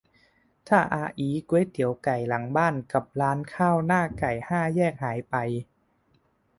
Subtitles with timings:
[0.67, 5.35] ถ้าอาอี้ก๋วยเตี๋ยวไก่หลังบ้านกับร้านข้าวหน้าไก่ห้าแยกหายไป